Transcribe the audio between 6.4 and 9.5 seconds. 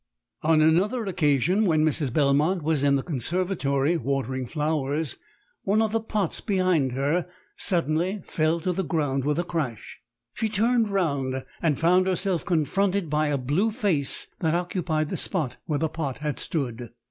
behind her suddenly fell to the ground with a